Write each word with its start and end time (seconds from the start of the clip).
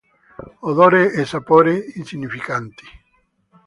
Odore 0.69 1.01
e 1.19 1.21
sapore 1.31 1.73
insignificanti. 1.99 2.85